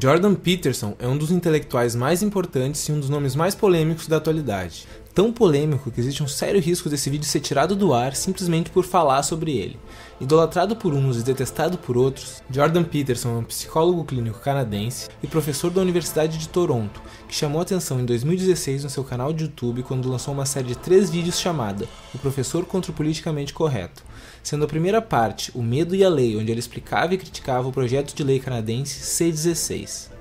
[0.00, 4.16] Jordan Peterson é um dos intelectuais mais importantes e um dos nomes mais polêmicos da
[4.16, 4.86] atualidade.
[5.14, 8.82] Tão polêmico que existe um sério risco desse vídeo ser tirado do ar simplesmente por
[8.82, 9.78] falar sobre ele.
[10.18, 15.26] Idolatrado por uns e detestado por outros, Jordan Peterson é um psicólogo clínico canadense e
[15.26, 19.82] professor da Universidade de Toronto, que chamou atenção em 2016 no seu canal de YouTube
[19.82, 24.02] quando lançou uma série de três vídeos chamada O Professor contra o Politicamente Correto,
[24.42, 27.72] sendo a primeira parte O Medo e a Lei, onde ele explicava e criticava o
[27.72, 30.11] projeto de lei canadense C-16.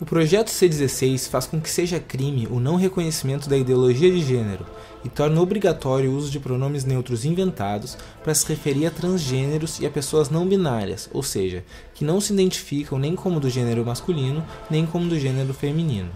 [0.00, 4.64] O projeto C-16 faz com que seja crime o não reconhecimento da ideologia de gênero
[5.04, 9.86] e torna obrigatório o uso de pronomes neutros inventados para se referir a transgêneros e
[9.86, 14.46] a pessoas não binárias, ou seja, que não se identificam nem como do gênero masculino
[14.70, 16.10] nem como do gênero feminino.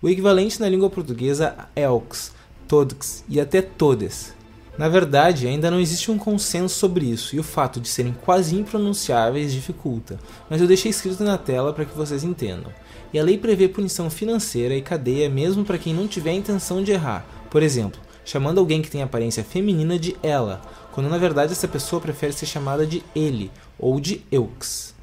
[0.00, 2.32] O equivalente na língua portuguesa é elks,
[2.66, 4.32] todos e até todes,
[4.78, 8.54] na verdade, ainda não existe um consenso sobre isso e o fato de serem quase
[8.54, 12.72] impronunciáveis dificulta, mas eu deixei escrito na tela para que vocês entendam.
[13.12, 16.80] E a lei prevê punição financeira e cadeia mesmo para quem não tiver a intenção
[16.80, 17.26] de errar.
[17.50, 22.00] Por exemplo, chamando alguém que tem aparência feminina de ela, quando na verdade essa pessoa
[22.00, 24.94] prefere ser chamada de ele ou deeux.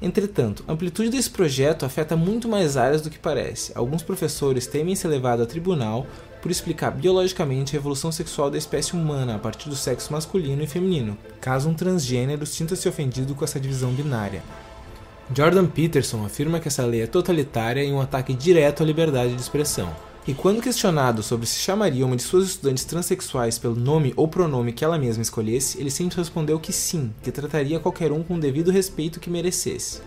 [0.00, 3.72] Entretanto, a amplitude desse projeto afeta muito mais áreas do que parece.
[3.74, 6.06] Alguns professores temem ser levados a tribunal
[6.40, 10.68] por explicar biologicamente a evolução sexual da espécie humana a partir do sexo masculino e
[10.68, 14.42] feminino, caso um transgênero sinta-se ofendido com essa divisão binária.
[15.34, 19.40] Jordan Peterson afirma que essa lei é totalitária e um ataque direto à liberdade de
[19.40, 19.94] expressão.
[20.28, 24.74] E quando questionado sobre se chamaria uma de suas estudantes transexuais pelo nome ou pronome
[24.74, 28.38] que ela mesma escolhesse, ele sempre respondeu que sim, que trataria qualquer um com o
[28.38, 30.02] devido respeito que merecesse.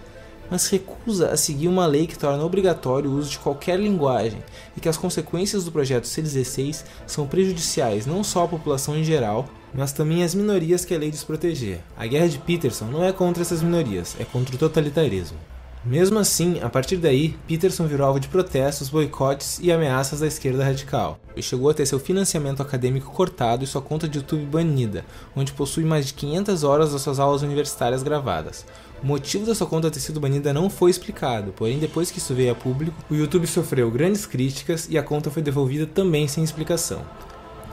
[0.47, 4.43] Mas recusa a seguir uma lei que torna obrigatório o uso de qualquer linguagem
[4.77, 9.49] e que as consequências do projeto C16 são prejudiciais não só à população em geral,
[9.73, 11.79] mas também às minorias que a lei diz proteger.
[11.97, 15.39] A guerra de Peterson não é contra essas minorias, é contra o totalitarismo.
[15.83, 20.63] Mesmo assim, a partir daí, Peterson virou alvo de protestos, boicotes e ameaças da esquerda
[20.63, 25.03] radical, e chegou a ter seu financiamento acadêmico cortado e sua conta de YouTube banida,
[25.35, 28.63] onde possui mais de 500 horas das suas aulas universitárias gravadas.
[29.01, 32.35] O motivo da sua conta ter sido banida não foi explicado, porém, depois que isso
[32.35, 36.43] veio a público, o YouTube sofreu grandes críticas e a conta foi devolvida também sem
[36.43, 37.01] explicação.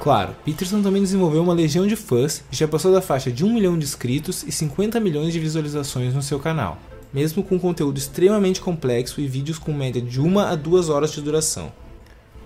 [0.00, 3.52] Claro, Peterson também desenvolveu uma legião de fãs e já passou da faixa de 1
[3.52, 6.78] milhão de inscritos e 50 milhões de visualizações no seu canal
[7.12, 11.20] mesmo com conteúdo extremamente complexo e vídeos com média de 1 a 2 horas de
[11.20, 11.72] duração.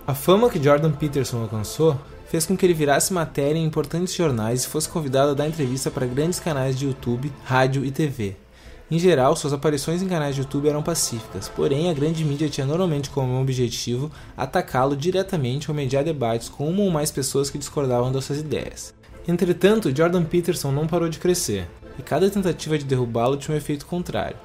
[0.07, 4.65] A fama que Jordan Peterson alcançou fez com que ele virasse matéria em importantes jornais
[4.65, 8.37] e fosse convidado a dar entrevista para grandes canais de YouTube, rádio e TV.
[8.91, 12.67] Em geral, suas aparições em canais de YouTube eram pacíficas, porém a grande mídia tinha
[12.67, 18.13] normalmente como objetivo atacá-lo diretamente ou mediar debates com uma ou mais pessoas que discordavam
[18.13, 18.93] das suas ideias.
[19.27, 21.69] Entretanto, Jordan Peterson não parou de crescer,
[21.99, 24.37] e cada tentativa de derrubá-lo tinha um efeito contrário.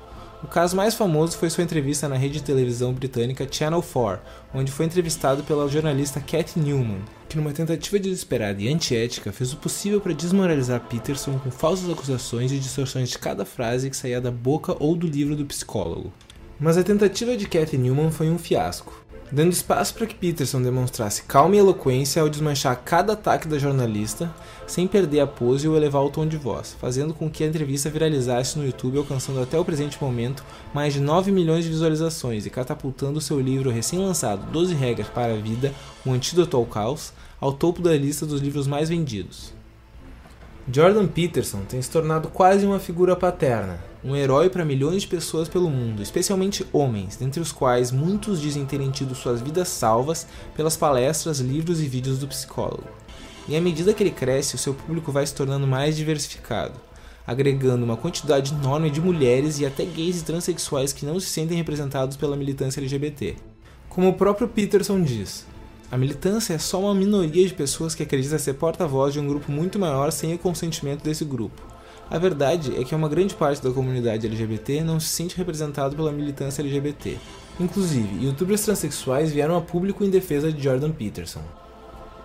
[0.44, 4.22] O caso mais famoso foi sua entrevista na rede de televisão britânica Channel 4,
[4.54, 9.58] onde foi entrevistado pela jornalista Cat Newman, que numa tentativa desesperada e antiética fez o
[9.58, 14.30] possível para desmoralizar Peterson com falsas acusações e distorções de cada frase que saía da
[14.30, 16.14] boca ou do livro do psicólogo.
[16.60, 21.24] Mas a tentativa de Cat Newman foi um fiasco dando espaço para que Peterson demonstrasse
[21.24, 24.34] calma e eloquência ao desmanchar cada ataque da jornalista,
[24.66, 27.90] sem perder a pose ou elevar o tom de voz, fazendo com que a entrevista
[27.90, 30.44] viralizasse no YouTube, alcançando até o presente momento
[30.74, 35.38] mais de 9 milhões de visualizações e catapultando seu livro recém-lançado 12 Regras para a
[35.38, 35.74] Vida,
[36.06, 39.54] o Antídoto ao Caos, ao topo da lista dos livros mais vendidos.
[40.72, 45.50] Jordan Peterson tem se tornado quase uma figura paterna, um herói para milhões de pessoas
[45.50, 50.26] pelo mundo, especialmente homens, dentre os quais muitos dizem terem tido suas vidas salvas
[50.56, 52.88] pelas palestras, livros e vídeos do psicólogo.
[53.50, 56.80] E à medida que ele cresce, o seu público vai se tornando mais diversificado,
[57.26, 61.58] agregando uma quantidade enorme de mulheres e até gays e transexuais que não se sentem
[61.58, 63.36] representados pela militância LGBT.
[63.90, 65.46] Como o próprio Peterson diz,
[65.92, 69.52] a militância é só uma minoria de pessoas que acredita ser porta-voz de um grupo
[69.52, 71.77] muito maior sem o consentimento desse grupo.
[72.10, 76.12] A verdade é que uma grande parte da comunidade LGBT não se sente representado pela
[76.12, 77.18] militância LGBT.
[77.60, 81.42] Inclusive, youtubers transexuais vieram a público em defesa de Jordan Peterson.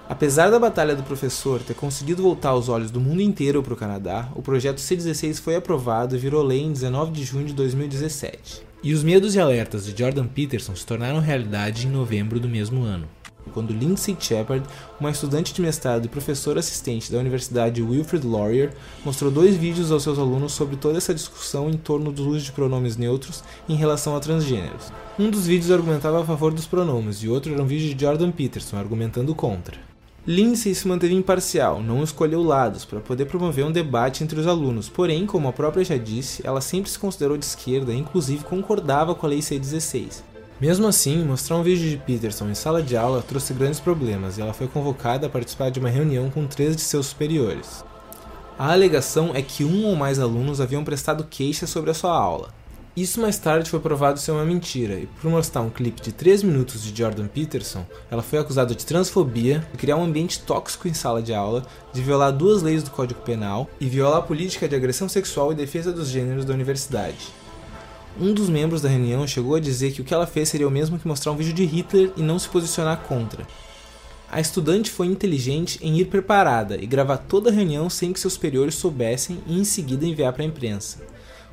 [0.08, 3.76] Apesar da batalha do professor ter conseguido voltar os olhos do mundo inteiro para o
[3.76, 8.62] Canadá, o projeto C16 foi aprovado e virou lei em 19 de junho de 2017.
[8.84, 12.82] E os medos e alertas de Jordan Peterson se tornaram realidade em novembro do mesmo
[12.82, 13.08] ano
[13.50, 14.64] quando Lindsay Shepard,
[15.00, 18.72] uma estudante de mestrado e professora assistente da Universidade Wilfrid Laurier,
[19.04, 22.52] mostrou dois vídeos aos seus alunos sobre toda essa discussão em torno do uso de
[22.52, 24.92] pronomes neutros em relação a transgêneros.
[25.18, 28.30] Um dos vídeos argumentava a favor dos pronomes e outro era um vídeo de Jordan
[28.30, 29.92] Peterson argumentando contra.
[30.24, 34.88] Lindsay se manteve imparcial, não escolheu lados para poder promover um debate entre os alunos,
[34.88, 39.16] porém, como a própria já disse, ela sempre se considerou de esquerda e inclusive concordava
[39.16, 40.22] com a Lei C16.
[40.62, 44.40] Mesmo assim, mostrar um vídeo de Peterson em sala de aula trouxe grandes problemas e
[44.40, 47.84] ela foi convocada a participar de uma reunião com três de seus superiores.
[48.56, 52.50] A alegação é que um ou mais alunos haviam prestado queixa sobre a sua aula.
[52.96, 56.44] Isso mais tarde foi provado ser uma mentira, e por mostrar um clipe de 3
[56.44, 60.94] minutos de Jordan Peterson, ela foi acusada de transfobia, de criar um ambiente tóxico em
[60.94, 64.76] sala de aula, de violar duas leis do Código Penal e violar a política de
[64.76, 67.41] agressão sexual e defesa dos gêneros da universidade.
[68.20, 70.70] Um dos membros da reunião chegou a dizer que o que ela fez seria o
[70.70, 73.46] mesmo que mostrar um vídeo de Hitler e não se posicionar contra.
[74.30, 78.34] A estudante foi inteligente em ir preparada e gravar toda a reunião sem que seus
[78.34, 80.98] superiores soubessem e em seguida enviar para a imprensa.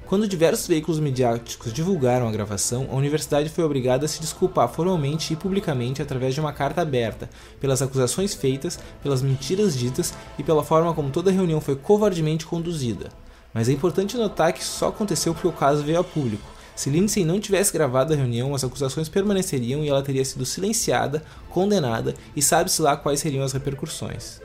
[0.06, 5.32] Quando diversos veículos midiáticos divulgaram a gravação, a universidade foi obrigada a se desculpar formalmente
[5.32, 7.30] e publicamente através de uma carta aberta,
[7.60, 12.46] pelas acusações feitas, pelas mentiras ditas e pela forma como toda a reunião foi covardemente
[12.46, 13.10] conduzida.
[13.54, 16.48] Mas é importante notar que só aconteceu porque o caso veio a público.
[16.76, 21.24] Se Lindsay não tivesse gravado a reunião, as acusações permaneceriam e ela teria sido silenciada,
[21.50, 24.40] condenada e sabe-se lá quais seriam as repercussões.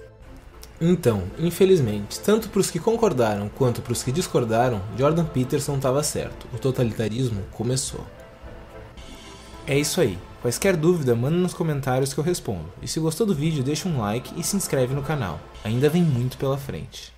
[0.80, 6.02] Então, infelizmente, tanto para os que concordaram quanto para os que discordaram, Jordan Peterson estava
[6.02, 6.48] certo.
[6.52, 8.04] O totalitarismo começou.
[9.66, 10.18] É isso aí.
[10.42, 12.68] Quaisquer dúvida, manda nos comentários que eu respondo.
[12.82, 15.40] E se gostou do vídeo, deixa um like e se inscreve no canal.
[15.62, 17.14] Ainda vem muito pela frente.